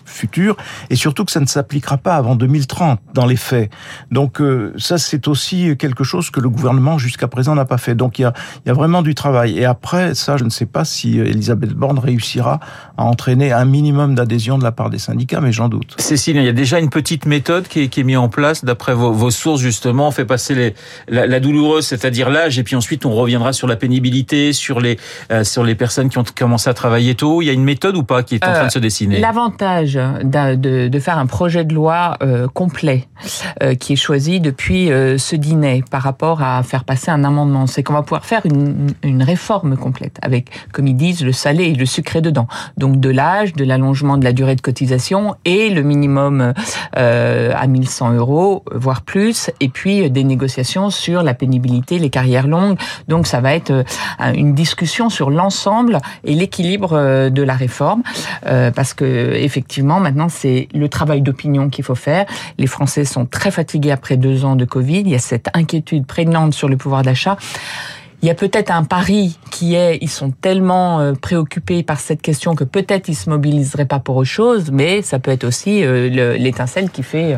futur 0.06 0.56
et 0.90 0.96
surtout 0.96 1.26
que 1.26 1.32
ça 1.32 1.40
ne 1.40 1.46
s'appliquera 1.46 1.98
pas 1.98 2.16
avant 2.16 2.36
2030 2.36 3.00
dans 3.14 3.26
les 3.26 3.36
faits. 3.36 3.72
Donc 4.12 4.42
euh, 4.42 4.74
ça 4.78 4.98
c'est 4.98 5.28
aussi 5.28 5.76
quelque 5.84 6.06
chose 6.06 6.30
que 6.30 6.40
le 6.40 6.48
gouvernement 6.48 6.98
jusqu'à 6.98 7.28
présent 7.28 7.56
n'a 7.56 7.66
pas 7.66 7.78
fait. 7.78 7.94
Donc 7.94 8.18
il 8.18 8.22
y 8.22 8.26
a, 8.26 8.32
il 8.66 8.70
y 8.70 8.72
a 8.72 8.74
vraiment 8.74 9.02
du 9.02 9.16
travail. 9.16 9.60
Et 9.60 9.66
après 9.66 10.16
ça, 10.16 10.38
je 10.38 10.46
ne 10.46 10.50
sais 10.50 10.66
pas 10.66 10.86
si 10.86 11.20
Elisabeth 11.20 11.74
Borne 11.74 12.00
réussira 12.00 12.62
à 12.98 13.04
entraîner 13.04 13.52
un 13.52 13.66
minimum 13.66 14.16
d'adhésion 14.16 14.58
de 14.58 14.64
la 14.64 14.72
part 14.72 14.90
des 14.90 14.98
syndicats, 14.98 15.42
mais 15.42 15.52
j'en 15.52 15.68
doute. 15.68 15.96
Cécile, 15.98 16.38
il 16.38 16.46
y 16.46 16.48
a 16.48 16.54
déjà 16.54 16.80
une 16.80 16.90
petite 16.90 17.26
méthode 17.26 17.68
qui 17.68 17.82
est, 17.82 17.88
qui 17.90 18.00
est 18.00 18.04
mise 18.06 18.16
en 18.18 18.30
place 18.30 18.64
d'après 18.64 18.94
vos, 18.94 19.12
vos, 19.12 19.30
sources 19.32 19.60
justement. 19.60 20.08
On 20.08 20.12
fait 20.12 20.24
passer 20.24 20.56
les, 20.56 20.74
la, 21.10 21.28
la 21.28 21.40
douloureuse, 21.42 21.86
c'est-à-dire 21.86 22.30
l'âge, 22.30 22.58
et 22.60 22.64
puis 22.64 22.78
ensuite 22.78 23.06
on 23.06 23.14
reviendra 23.14 23.52
sur 23.52 23.68
la 23.68 23.76
pénibilité, 23.76 24.54
sur 24.54 24.80
les 24.80 24.98
euh, 25.32 25.44
sur 25.44 25.66
les 25.66 25.76
personnes 25.76 26.08
qui 26.08 26.18
ont 26.18 26.24
commencé 26.24 26.70
à 26.70 26.74
travailler 26.74 27.16
tôt. 27.16 27.42
Il 27.42 27.46
y 27.46 27.50
a 27.50 27.54
une 27.54 27.64
méthode 27.64 27.98
ou 27.98 28.04
pas 28.04 28.24
qui 28.24 28.36
est 28.36 28.48
en 28.48 28.54
train 28.54 28.68
de 28.68 28.72
se 28.72 28.80
dessiner? 28.80 29.20
L'avantage 29.20 29.96
de, 29.96 30.88
de, 30.88 31.00
faire 31.00 31.18
un 31.18 31.26
projet 31.26 31.66
de 31.66 31.74
loi 31.74 32.18
euh, 32.22 32.48
complet 32.48 33.08
euh, 33.62 33.76
qui 33.76 33.94
est 33.94 33.98
choisi 33.98 34.40
depuis 34.40 34.92
euh, 34.92 35.18
ce 35.18 35.36
dîner. 35.36 35.73
Par 35.82 36.02
rapport 36.02 36.42
à 36.42 36.62
faire 36.64 36.84
passer 36.84 37.12
un 37.12 37.24
amendement. 37.24 37.68
C'est 37.68 37.84
qu'on 37.84 37.94
va 37.94 38.04
pouvoir 38.04 38.26
faire 38.26 38.46
une, 38.46 38.88
une, 39.04 39.24
réforme 39.24 39.78
complète 39.78 40.18
avec, 40.22 40.50
comme 40.72 40.88
ils 40.88 40.96
disent, 40.96 41.24
le 41.24 41.32
salé 41.32 41.66
et 41.66 41.74
le 41.74 41.86
sucré 41.86 42.22
dedans. 42.22 42.48
Donc 42.78 43.00
de 43.00 43.10
l'âge, 43.10 43.54
de 43.54 43.64
l'allongement 43.64 44.18
de 44.18 44.24
la 44.24 44.34
durée 44.34 44.56
de 44.56 44.62
cotisation 44.62 45.36
et 45.46 45.70
le 45.70 45.82
minimum 45.82 46.54
euh, 46.98 47.54
à 47.56 47.68
1100 47.68 48.14
euros, 48.14 48.64
voire 48.72 49.02
plus, 49.02 49.50
et 49.60 49.70
puis 49.70 50.10
des 50.10 50.24
négociations 50.24 50.90
sur 50.90 51.24
la 51.24 51.34
pénibilité, 51.34 52.00
les 52.00 52.10
carrières 52.10 52.48
longues. 52.48 52.78
Donc 53.08 53.28
ça 53.28 53.42
va 53.42 53.54
être 53.54 53.72
euh, 53.72 53.84
une 54.34 54.54
discussion 54.54 55.10
sur 55.10 55.30
l'ensemble 55.30 56.00
et 56.24 56.34
l'équilibre 56.34 56.94
euh, 56.94 57.30
de 57.30 57.42
la 57.42 57.54
réforme, 57.54 58.04
euh, 58.46 58.72
parce 58.72 58.94
que 58.94 59.34
effectivement 59.36 60.00
maintenant 60.00 60.30
c'est 60.30 60.68
le 60.74 60.90
travail 60.90 61.22
d'opinion 61.22 61.70
qu'il 61.70 61.84
faut 61.84 61.96
faire. 61.96 62.26
Les 62.58 62.68
Français 62.68 63.06
sont 63.06 63.26
très 63.26 63.52
fatigués 63.52 63.92
après 63.92 64.18
deux 64.18 64.46
ans 64.46 64.56
de 64.56 64.66
Covid. 64.66 65.02
Il 65.02 65.10
y 65.10 65.16
a 65.16 65.20
cette 65.20 65.50
prégnante 66.08 66.54
sur 66.54 66.70
le 66.70 66.78
pouvoir 66.78 67.04
d'achat. 67.04 67.38
Il 68.24 68.28
y 68.28 68.30
a 68.30 68.36
peut-être 68.36 68.72
un 68.72 68.86
pari 68.86 69.38
qui 69.52 69.76
est, 69.76 69.98
ils 70.02 70.10
sont 70.10 70.32
tellement 70.32 71.02
euh, 71.02 71.12
préoccupés 71.12 71.84
par 71.84 72.00
cette 72.00 72.22
question 72.22 72.56
que 72.56 72.64
peut-être 72.64 73.10
ils 73.10 73.16
se 73.16 73.30
mobiliseraient 73.30 73.86
pas 73.86 74.00
pour 74.00 74.16
autre 74.16 74.30
chose, 74.30 74.72
mais 74.72 75.02
ça 75.02 75.20
peut 75.20 75.30
être 75.30 75.44
aussi 75.44 75.84
euh, 75.84 76.08
l'étincelle 76.38 76.90
qui 76.90 77.04
fait 77.04 77.38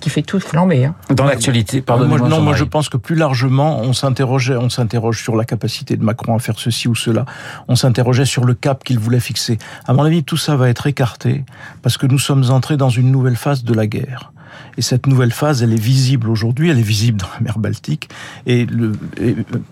qui 0.00 0.10
fait 0.10 0.22
tout 0.22 0.40
flamber. 0.40 0.86
Hein. 0.86 0.96
Dans 1.10 1.26
l'actualité, 1.26 1.80
pardon. 1.80 2.08
Moi, 2.08 2.28
non, 2.28 2.40
moi 2.40 2.54
je 2.54 2.64
pense 2.64 2.88
que 2.88 2.96
plus 2.96 3.14
largement, 3.14 3.78
on 3.78 3.92
s'interrogeait, 3.92 4.56
on 4.56 4.68
s'interroge 4.68 5.22
sur 5.22 5.36
la 5.36 5.44
capacité 5.44 5.96
de 5.96 6.02
Macron 6.02 6.34
à 6.34 6.40
faire 6.40 6.58
ceci 6.58 6.88
ou 6.88 6.96
cela. 6.96 7.24
On 7.68 7.76
s'interrogeait 7.76 8.24
sur 8.24 8.44
le 8.44 8.54
cap 8.54 8.82
qu'il 8.82 8.98
voulait 8.98 9.20
fixer. 9.20 9.58
À 9.86 9.92
mon 9.92 10.02
avis, 10.02 10.24
tout 10.24 10.36
ça 10.36 10.56
va 10.56 10.68
être 10.68 10.88
écarté 10.88 11.44
parce 11.82 11.98
que 11.98 12.06
nous 12.08 12.18
sommes 12.18 12.50
entrés 12.50 12.76
dans 12.76 12.90
une 12.90 13.12
nouvelle 13.12 13.36
phase 13.36 13.62
de 13.62 13.74
la 13.74 13.86
guerre. 13.86 14.32
Et 14.76 14.82
cette 14.82 15.06
nouvelle 15.06 15.32
phase, 15.32 15.62
elle 15.62 15.72
est 15.72 15.80
visible 15.80 16.28
aujourd'hui, 16.28 16.70
elle 16.70 16.78
est 16.78 16.82
visible 16.82 17.18
dans 17.18 17.28
la 17.34 17.40
mer 17.40 17.58
Baltique. 17.58 18.08
Et, 18.46 18.66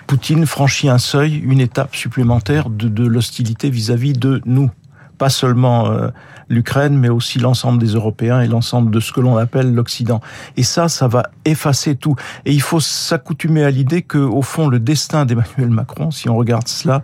Poutine 0.07 0.47
franchit 0.47 0.89
un 0.89 0.99
seuil, 0.99 1.37
une 1.39 1.61
étape 1.61 1.95
supplémentaire 1.95 2.71
de, 2.71 2.89
de 2.89 3.07
l'hostilité 3.07 3.71
vis-à-vis 3.71 4.13
de 4.13 4.41
nous. 4.45 4.71
Pas 5.19 5.31
seulement 5.31 5.91
euh, 5.91 6.09
l'Ukraine, 6.49 6.99
mais 6.99 7.09
aussi 7.09 7.39
l'ensemble 7.39 7.79
des 7.79 7.93
Européens 7.93 8.41
et 8.41 8.49
l'ensemble 8.49 8.91
de 8.91 9.01
ce 9.01 9.13
que 9.13 9.21
l'on 9.21 9.37
appelle 9.37 9.73
l'Occident. 9.75 10.21
Et 10.57 10.63
ça, 10.63 10.89
ça 10.89 11.09
va 11.09 11.25
effacer 11.45 11.95
tout. 11.95 12.17
Et 12.45 12.53
il 12.53 12.61
faut 12.63 12.81
s'accoutumer 12.81 13.65
à 13.65 13.71
l'idée 13.71 14.03
que, 14.03 14.19
au 14.19 14.43
fond, 14.43 14.69
le 14.69 14.81
destin 14.81 15.25
d'Emmanuel 15.25 15.71
Macron, 15.71 16.11
si 16.11 16.29
on 16.29 16.37
regarde 16.37 16.69
cela, 16.69 17.03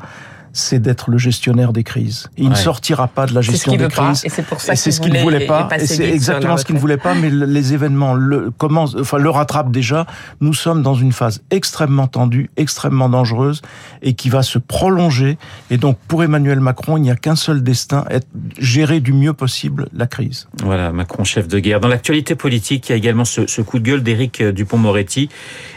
c'est 0.53 0.81
d'être 0.81 1.11
le 1.11 1.19
gestionnaire 1.19 1.73
des 1.73 1.85
crises. 1.85 2.29
il 2.37 2.49
ne 2.49 2.55
sortira 2.55 3.09
pas 3.09 3.27
de 3.27 3.35
la 3.35 3.41
gestion 3.41 3.77
des 3.77 3.89
crises. 3.89 4.25
et 4.25 4.29
c'est 4.29 4.45
pour 4.45 4.61
ça 4.61 4.75
c'est 4.75 4.91
ce 4.91 5.01
qu'il 5.01 5.13
ne 5.13 5.21
voulait 5.21 5.47
pas. 5.47 5.69
Et 5.79 5.87
c'est 5.87 6.09
exactement 6.09 6.57
ce 6.57 6.65
qu'il 6.65 6.75
ne 6.75 6.81
voulait 6.81 6.97
pas. 6.97 7.15
Mais 7.15 7.31
les 7.31 7.75
événements 7.75 8.15
le 8.15 8.51
commencent, 8.51 8.97
enfin 8.99 9.19
le 9.19 9.31
rattrapent 9.31 9.71
déjà. 9.71 10.07
Nous 10.41 10.55
sommes 10.55 10.83
dans 10.83 10.95
une 10.95 11.13
phase 11.13 11.43
extrêmement 11.51 12.07
tendue, 12.07 12.51
extrêmement 12.57 13.09
dangereuse, 13.09 13.63
et 14.03 14.15
qui 14.15 14.29
va 14.29 14.43
se 14.43 14.59
prolonger. 14.59 15.39
Et 15.71 15.77
donc 15.77 15.99
pour 16.09 16.25
Emmanuel 16.25 16.61
Macron, 16.61 16.97
il 16.97 17.03
n'y 17.03 17.11
a 17.11 17.17
qu'un 17.17 17.37
seul 17.37 17.63
destin 17.63 18.05
être 18.11 18.27
gérer 18.59 19.01
du 19.01 19.13
mieux 19.13 19.33
possible 19.33 19.89
la 19.93 20.07
crise. 20.07 20.49
Voilà, 20.63 20.93
Macron 20.93 21.25
chef 21.25 21.49
de 21.49 21.59
guerre. 21.59 21.81
Dans 21.81 21.89
l'actualité 21.89 22.35
politique, 22.35 22.89
il 22.89 22.93
y 22.93 22.95
a 22.95 22.97
également 22.97 23.25
ce, 23.25 23.47
ce 23.47 23.63
coup 23.63 23.79
de 23.79 23.85
gueule 23.85 24.03
d'Éric 24.03 24.43
Dupont-Moretti 24.43 25.29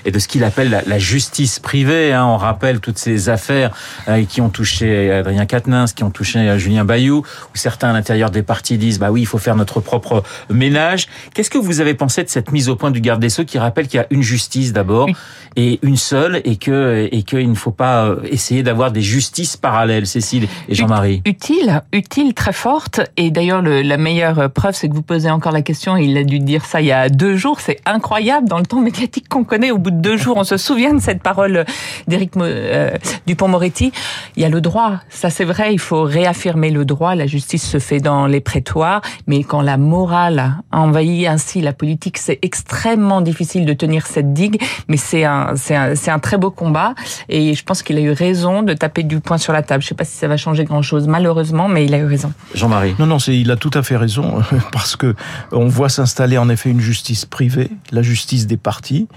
et 0.06 0.12
de 0.12 0.20
ce 0.20 0.28
qu'il 0.28 0.44
appelle 0.44 0.70
la, 0.70 0.82
la, 0.84 1.00
justice 1.00 1.60
privée. 1.60 2.14
Hein. 2.14 2.26
On 2.26 2.38
rappelle 2.38 2.80
toutes 2.80 2.98
ces 2.98 3.30
affaires 3.30 3.72
euh, 4.08 4.24
qui 4.26 4.42
ont 4.42 4.50
touché 4.50 4.63
touché 4.64 5.12
Adrien 5.12 5.46
Quatennens, 5.46 5.92
qui 5.94 6.06
ont 6.06 6.10
touché 6.10 6.58
Julien 6.58 6.86
Bayou, 6.86 7.18
où 7.18 7.58
certains 7.58 7.90
à 7.90 7.94
l'intérieur 7.94 8.32
des 8.32 8.44
partis 8.44 8.78
disent 8.78 8.98
bah 8.98 9.12
oui, 9.12 9.20
il 9.20 9.26
faut 9.26 9.38
faire 9.38 9.58
notre 9.58 9.82
propre 9.82 10.24
ménage. 10.50 11.10
Qu'est-ce 11.34 11.50
que 11.50 11.58
vous 11.58 11.82
avez 11.82 11.96
pensé 11.96 12.24
de 12.24 12.30
cette 12.30 12.54
mise 12.54 12.70
au 12.70 12.78
point 12.78 12.90
du 12.90 13.02
garde 13.02 13.20
des 13.20 13.28
Sceaux 13.28 13.44
qui 13.44 13.58
rappelle 13.58 13.90
qu'il 13.90 13.98
y 13.98 14.04
a 14.04 14.08
une 14.10 14.22
justice 14.22 14.72
d'abord 14.72 15.10
et 15.58 15.80
une 15.82 15.98
seule 15.98 16.42
et 16.46 16.56
que 16.56 17.10
et 17.12 17.24
qu'il 17.24 17.50
ne 17.50 17.56
faut 17.56 17.72
pas 17.72 18.06
euh, 18.06 18.22
essayer 18.24 18.64
d'avoir 18.64 18.94
des 18.94 19.02
justices 19.02 19.58
parallèles, 19.58 20.08
Cécile 20.08 20.48
et 20.70 20.76
Jean-Marie? 20.76 21.22
Utile, 21.26 21.82
utile, 21.92 22.34
très 22.34 22.54
forte. 22.54 23.02
Et 23.18 23.32
d'ailleurs, 23.32 23.62
la 23.62 23.98
meilleure 23.98 24.50
preuve, 24.50 24.76
c'est 24.76 24.88
que 24.88 24.94
vous 24.94 25.02
posez 25.02 25.30
encore 25.30 25.52
la 25.52 25.62
question. 25.62 25.98
Il 25.98 26.18
a 26.18 26.24
dû 26.24 26.40
dire 26.40 26.64
ça 26.64 26.80
il 26.80 26.88
y 26.88 26.94
a 26.94 27.10
deux 27.10 27.36
jours. 27.36 27.60
C'est 27.60 27.82
incroyable 27.86 28.48
dans 28.48 28.60
le 28.60 28.66
temps 28.66 28.80
médiatique 28.80 29.28
qu'on 29.28 29.44
connaît. 29.44 29.72
Au 29.72 29.78
bout 29.78 29.92
de 29.92 30.00
deux 30.00 30.16
jours, 30.16 30.38
on 30.38 30.46
se 30.46 30.56
souvient 30.56 30.94
de 30.94 31.02
cette 31.02 31.22
parole 31.22 31.66
d'Éric 32.08 32.38
euh, 32.38 32.92
Dupont-Moretti. 33.28 33.92
Il 34.38 34.42
y 34.42 34.46
a 34.46 34.50
le 34.54 34.62
droit. 34.62 35.00
Ça, 35.10 35.30
c'est 35.30 35.44
vrai. 35.44 35.74
Il 35.74 35.80
faut 35.80 36.04
réaffirmer 36.04 36.70
le 36.70 36.86
droit. 36.86 37.16
La 37.16 37.28
justice 37.28 37.68
se 37.68 37.80
fait 37.80 38.00
dans 38.00 38.28
les 38.28 38.40
prétoires. 38.40 39.02
Mais 39.28 39.44
quand 39.44 39.62
la 39.62 39.78
morale 39.78 40.56
envahit 40.72 41.28
ainsi 41.28 41.60
la 41.62 41.74
politique, 41.74 42.18
c'est 42.18 42.40
extrêmement 42.42 43.22
difficile 43.22 43.66
de 43.66 43.74
tenir 43.74 44.06
cette 44.06 44.32
digue. 44.34 44.62
Mais 44.88 44.98
c'est 44.98 45.26
un, 45.26 45.56
c'est 45.56 45.76
un, 45.76 45.96
c'est 45.96 46.12
un 46.12 46.20
très 46.20 46.38
beau 46.38 46.52
combat. 46.52 46.94
Et 47.30 47.56
je 47.56 47.64
pense 47.64 47.82
qu'il 47.84 47.98
a 47.98 48.02
eu 48.02 48.12
raison 48.12 48.64
de 48.64 48.74
taper 48.74 49.04
du 49.04 49.20
poing 49.20 49.38
sur 49.38 49.54
la 49.54 49.64
table. 49.64 49.82
Je 49.82 49.88
sais 49.88 49.96
pas 49.96 50.06
si 50.06 50.16
ça 50.16 50.28
va 50.28 50.38
changer 50.38 50.64
grand 50.64 50.84
chose, 50.84 51.08
malheureusement, 51.08 51.68
mais 51.68 51.86
il 51.86 51.94
a 51.94 51.98
eu 51.98 52.06
raison. 52.06 52.32
Jean-Marie. 52.54 52.96
Non, 53.00 53.08
non, 53.08 53.20
c'est, 53.20 53.36
il 53.36 53.50
a 53.50 53.56
tout 53.56 53.72
à 53.74 53.82
fait 53.82 53.98
raison. 53.98 54.42
Parce 54.72 54.96
que 54.96 55.16
on 55.52 55.68
voit 55.68 55.90
s'installer 55.90 56.38
en 56.38 56.50
effet 56.50 56.70
une 56.70 56.82
justice 56.82 57.26
privée, 57.26 57.72
la 57.92 58.04
justice 58.04 58.46
des 58.46 58.58
partis. 58.58 59.08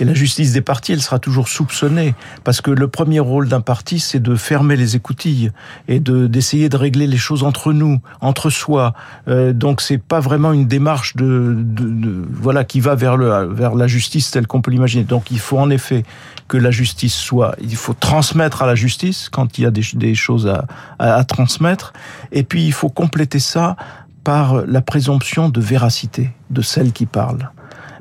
Et 0.00 0.04
la 0.04 0.14
justice 0.14 0.52
des 0.52 0.62
partis, 0.62 0.92
elle 0.92 1.02
sera 1.02 1.18
toujours 1.18 1.48
soupçonnée. 1.48 2.14
Parce 2.44 2.62
que 2.62 2.70
le 2.70 2.88
premier 2.88 3.20
rôle 3.20 3.48
d'un 3.48 3.60
parti, 3.60 4.00
c'est 4.00 4.22
de 4.22 4.34
fermer 4.36 4.76
les 4.76 4.85
écoutilles 4.94 5.50
et 5.88 5.98
de 5.98 6.26
d'essayer 6.26 6.68
de 6.68 6.76
régler 6.76 7.06
les 7.06 7.16
choses 7.16 7.42
entre 7.42 7.72
nous, 7.72 8.00
entre 8.20 8.50
soi. 8.50 8.94
Euh, 9.26 9.52
donc 9.52 9.80
c'est 9.80 9.98
pas 9.98 10.20
vraiment 10.20 10.52
une 10.52 10.66
démarche 10.66 11.16
de, 11.16 11.54
de, 11.56 12.24
voilà 12.30 12.64
qui 12.64 12.80
va 12.80 12.94
vers 12.94 13.16
le 13.16 13.46
vers 13.52 13.74
la 13.74 13.86
justice 13.86 14.30
telle 14.30 14.46
qu'on 14.46 14.60
peut 14.60 14.70
l'imaginer. 14.70 15.04
Donc 15.04 15.30
il 15.30 15.40
faut 15.40 15.58
en 15.58 15.70
effet 15.70 16.04
que 16.48 16.56
la 16.56 16.70
justice 16.70 17.14
soit, 17.14 17.56
il 17.60 17.74
faut 17.74 17.94
transmettre 17.94 18.62
à 18.62 18.66
la 18.66 18.76
justice 18.76 19.28
quand 19.28 19.58
il 19.58 19.64
y 19.64 19.66
a 19.66 19.70
des, 19.70 19.82
des 19.94 20.14
choses 20.14 20.46
à, 20.46 20.66
à 20.98 21.24
transmettre, 21.24 21.92
et 22.30 22.44
puis 22.44 22.64
il 22.64 22.72
faut 22.72 22.88
compléter 22.88 23.40
ça 23.40 23.76
par 24.22 24.66
la 24.66 24.80
présomption 24.80 25.48
de 25.48 25.60
véracité 25.60 26.30
de 26.50 26.62
celle 26.62 26.92
qui 26.92 27.06
parle 27.06 27.50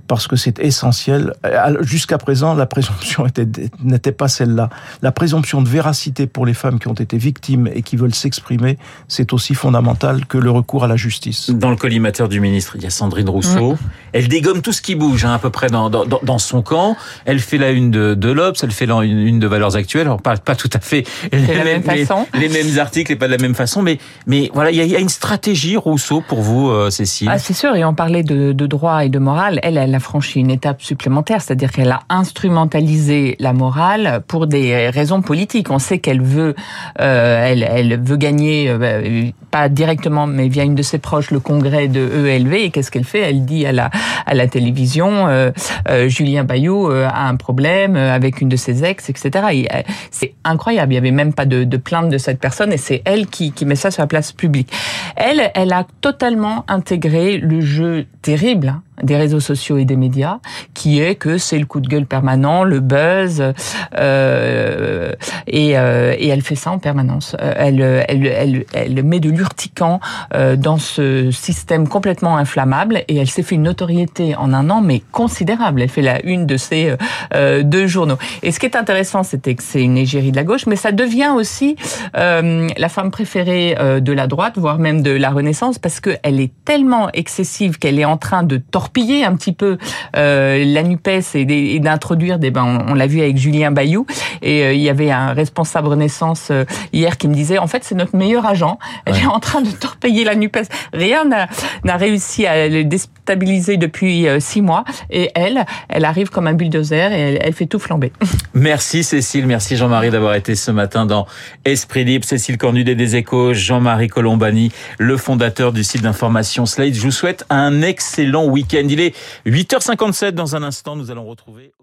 parce 0.08 0.28
que 0.28 0.36
c'est 0.36 0.60
essentiel. 0.60 1.34
Jusqu'à 1.82 2.18
présent, 2.18 2.54
la 2.54 2.66
présomption 2.66 3.26
n'était 3.84 4.12
pas 4.12 4.28
celle-là. 4.28 4.70
La 5.02 5.12
présomption 5.12 5.62
de 5.62 5.70
véracité 5.70 6.28
pour 6.28 6.46
les 6.46 6.54
femmes 6.54 6.80
qui 6.80 6.88
ont 6.88 6.94
été 6.94 7.18
victimes 7.18 7.68
et 7.74 7.82
qui 7.82 7.96
veulent 7.96 8.14
s'exprimer, 8.14 8.78
c'est 9.08 9.34
aussi 9.34 9.56
fondamental 9.56 10.26
que 10.26 10.38
le 10.38 10.52
recours 10.52 10.84
à 10.84 10.88
la 10.88 10.96
justice. 10.96 11.50
Dans 11.50 11.70
le 11.70 11.76
collimateur 11.76 12.30
du 12.30 12.40
ministre, 12.40 12.76
il 12.76 12.84
y 12.84 12.86
a 12.86 12.90
Sandrine 12.90 13.30
Rousseau. 13.30 13.74
Mmh. 13.74 13.78
Elle 14.14 14.28
dégomme 14.28 14.62
tout 14.62 14.72
ce 14.72 14.82
qui 14.82 14.96
bouge, 14.96 15.26
hein, 15.26 15.34
à 15.34 15.40
peu 15.40 15.50
près 15.50 15.68
dans, 15.68 15.90
dans, 15.90 16.06
dans, 16.06 16.38
son 16.38 16.62
camp. 16.62 16.96
Elle 17.26 17.40
fait 17.40 17.58
la 17.58 17.72
une 17.72 17.92
de, 17.92 18.14
de 18.14 18.32
l'Obs, 18.32 18.64
elle 18.64 18.72
fait 18.72 18.86
la 18.86 19.04
une 19.04 19.40
de 19.40 19.48
Valeurs 19.48 19.76
Actuelles. 19.76 20.08
Alors, 20.08 20.22
pas, 20.22 20.38
pas 20.38 20.56
tout 20.56 20.70
à 20.74 20.80
fait 20.80 21.04
les, 21.32 21.40
la 21.48 21.64
même 21.64 21.84
les, 21.88 22.08
les, 22.40 22.50
mêmes 22.50 22.80
articles 22.80 23.12
et 23.12 23.16
pas 23.16 23.28
de 23.28 23.32
la 23.32 23.38
même 23.38 23.56
façon, 23.56 23.82
mais, 23.82 24.00
mais 24.28 24.50
voilà, 24.54 24.72
il 24.72 24.78
y, 24.78 24.82
a, 24.82 24.84
il 24.84 24.92
y 24.92 24.96
a 24.96 25.00
une 25.00 25.10
stratégie 25.10 25.76
Rousseau 25.76 26.22
pour 26.22 26.42
vous, 26.42 26.70
euh, 26.70 26.90
Cécile? 26.90 27.30
Ah, 27.32 27.40
c'est 27.40 27.54
sûr. 27.54 27.76
Et 27.76 27.84
on 27.84 27.94
parlait 27.94 28.24
de, 28.24 28.52
de 28.52 28.68
droit 28.68 29.06
et 29.06 29.10
de 29.10 29.20
morale. 29.20 29.60
Elle, 29.64 29.78
elle 29.78 29.95
a 29.96 30.00
franchi 30.00 30.40
une 30.40 30.52
étape 30.52 30.82
supplémentaire, 30.82 31.42
c'est-à-dire 31.42 31.72
qu'elle 31.72 31.92
a 31.92 32.02
instrumentalisé 32.10 33.36
la 33.40 33.54
morale 33.54 34.22
pour 34.28 34.48
des 34.48 34.90
raisons 34.90 35.22
politiques. 35.22 35.72
On 35.72 35.80
sait 35.80 36.00
qu'elle 36.00 36.22
veut, 36.22 36.56
euh, 37.02 37.46
elle, 37.46 37.64
elle 37.64 38.00
veut 38.02 38.18
gagner, 38.18 38.70
euh, 38.70 39.32
pas 39.52 39.70
directement, 39.70 40.28
mais 40.28 40.48
via 40.48 40.64
une 40.64 40.76
de 40.76 40.84
ses 40.84 41.00
proches, 41.00 41.32
le 41.32 41.40
congrès 41.40 41.88
de 41.88 42.28
ELV. 42.28 42.54
Et 42.54 42.70
qu'est-ce 42.70 42.92
qu'elle 42.92 43.06
fait? 43.06 43.22
Elle 43.22 43.46
dit 43.46 43.66
à 43.66 43.72
la 43.72 43.90
à 44.26 44.34
la 44.34 44.48
télévision, 44.48 45.28
euh, 45.28 45.52
euh 45.90 46.08
Julien 46.10 46.44
Bayou 46.44 46.90
euh, 46.90 47.08
a 47.08 47.28
un 47.28 47.36
problème 47.36 47.96
avec 47.96 48.42
une 48.42 48.50
de 48.50 48.56
ses 48.56 48.84
ex, 48.84 49.10
etc. 49.10 49.68
C'est 50.12 50.34
incroyable. 50.44 50.94
Il 50.94 50.96
y 50.96 51.00
avait 51.00 51.12
même 51.12 51.34
pas 51.34 51.46
de, 51.46 51.64
de 51.64 51.78
plainte 51.78 52.10
de 52.10 52.18
cette 52.18 52.40
personne, 52.40 52.74
et 52.74 52.78
c'est 52.78 53.02
elle 53.06 53.28
qui, 53.28 53.52
qui 53.52 53.66
met 53.66 53.76
ça 53.76 53.92
sur 53.92 54.02
la 54.04 54.08
place 54.08 54.32
publique. 54.32 54.72
Elle, 55.16 55.52
elle 55.54 55.74
a 55.74 55.86
totalement 56.02 56.66
intégré 56.68 57.38
le 57.38 57.62
jeu 57.62 58.06
terrible 58.22 58.70
hein, 58.70 58.82
des 59.04 59.18
réseaux 59.18 59.40
sociaux 59.40 59.78
et 59.78 59.86
des 59.86 59.96
médias, 59.96 60.40
qui 60.74 61.02
est 61.02 61.16
que 61.16 61.38
c'est 61.38 61.60
le 61.60 61.66
coup 61.66 61.80
de 61.80 61.88
gueule 61.88 62.06
permanent, 62.06 62.64
le 62.64 62.80
buzz, 62.80 63.54
euh, 63.98 65.12
et, 65.48 65.78
euh, 65.78 66.16
et, 66.18 66.28
elle 66.30 66.42
fait 66.42 66.56
ça 66.56 66.72
en 66.72 66.80
permanence. 66.80 67.36
Euh, 67.42 67.54
elle, 67.58 67.82
elle, 68.08 68.26
elle, 68.26 68.66
elle 68.74 69.04
met 69.04 69.20
de 69.20 69.30
l'urticant 69.30 70.00
euh, 70.34 70.56
dans 70.56 70.78
ce 70.78 71.32
système 71.32 71.88
complètement 71.88 72.38
inflammable, 72.38 73.04
et 73.08 73.18
elle 73.18 73.30
s'est 73.30 73.44
fait 73.44 73.56
une 73.56 73.64
notoriété 73.64 74.36
en 74.36 74.54
un 74.54 74.70
an, 74.70 74.82
mais 74.82 75.02
considérable. 75.12 75.82
Elle 75.82 75.90
fait 75.90 76.02
la 76.02 76.24
une 76.26 76.46
de 76.46 76.58
ces 76.58 76.96
euh, 77.34 77.64
deux 77.64 77.88
journaux. 77.88 78.18
Et 78.44 78.52
ce 78.52 78.60
qui 78.60 78.66
est 78.66 78.76
intéressant, 78.76 79.24
c'était 79.24 79.56
que 79.56 79.64
c'est 79.64 79.82
une 79.82 79.98
égérie 79.98 80.32
de 80.32 80.38
la 80.38 80.44
gauche, 80.44 80.66
mais 80.68 80.76
ça 80.76 80.92
devient 80.92 81.32
aussi 81.36 81.76
la 82.14 82.90
femme 82.90 83.12
préférée 83.12 83.76
de 84.02 84.14
la 84.14 84.28
droite, 84.28 84.54
voire 84.58 84.80
même 84.80 85.02
de 85.02 85.12
la 85.12 85.30
Renaissance, 85.30 85.80
parce 85.80 86.00
qu'elle 86.00 86.40
est 86.40 86.52
tellement 86.64 87.10
excessive 87.12 87.78
qu'elle 87.78 88.00
est 88.00 88.06
en 88.06 88.18
train 88.18 88.44
de 88.44 88.58
torturer 88.58 88.85
torpiller 88.86 89.26
un 89.26 89.36
petit 89.36 89.52
peu 89.52 89.78
euh, 90.16 90.64
la 90.64 90.84
Nupes 90.84 91.08
et 91.34 91.80
d'introduire 91.80 92.38
des. 92.38 92.52
Ben, 92.52 92.86
on, 92.88 92.94
l'a 92.94 93.08
vu 93.08 93.20
avec 93.20 93.36
Julien 93.36 93.72
Bayou 93.72 94.06
et 94.44 94.64
euh, 94.64 94.74
il 94.74 94.82
y 94.82 94.90
avait 94.90 95.10
un 95.10 95.34
responsable 95.34 95.88
Renaissance 95.88 96.50
euh, 96.52 96.66
hier 96.94 97.18
qui 97.18 97.28
me 97.28 97.34
disait 97.34 97.58
en 97.58 97.66
fait 97.66 97.84
c'est 97.84 97.96
notre 97.96 98.16
meilleur 98.16 98.46
agent. 98.46 98.78
Elle 99.06 99.18
est 99.18 99.26
en 99.26 99.40
train 99.40 99.62
de 99.62 99.72
torpiller 99.72 100.24
la 100.24 100.36
Nupes. 100.36 100.60
Rien 100.94 101.26
n'a 101.26 101.98
réussi 101.98 102.46
à 102.46 102.68
le 102.68 102.84
déstabiliser 102.84 103.78
depuis 103.78 104.28
six 104.40 104.62
mois 104.62 104.84
et 105.10 105.32
elle, 105.34 105.66
elle 105.90 106.06
arrive 106.06 106.30
comme 106.30 106.46
un 106.46 106.54
bulldozer 106.54 107.12
et 107.12 107.20
elle, 107.20 107.40
elle 107.42 107.54
fait 107.54 107.66
tout 107.66 107.80
flamber. 107.80 108.12
Merci 108.54 109.04
Cécile, 109.04 109.48
merci 109.48 109.76
Jean-Marie 109.76 110.12
d'avoir 110.12 110.36
été 110.36 110.56
ce 110.56 110.72
matin 110.72 111.06
dans 111.06 111.26
Esprit 111.66 112.06
Libre. 112.06 112.26
Cécile 112.26 112.58
Cornudet 112.58 112.96
des 112.96 113.16
Échos, 113.16 113.54
Jean-Marie 113.54 114.08
Colombani, 114.08 114.72
le 114.98 115.18
fondateur 115.18 115.74
du 115.74 115.84
site 115.84 116.04
d'information 116.04 116.66
Slate. 116.66 116.94
Je 116.94 117.02
vous 117.02 117.12
souhaite 117.12 117.46
un 117.50 117.82
excellent 117.82 118.46
Il 118.82 119.00
est 119.00 119.16
8h57 119.46 120.32
dans 120.32 120.56
un 120.56 120.64
instant. 120.64 120.96
Nous 120.96 121.12
allons 121.12 121.26
retrouver 121.26 121.74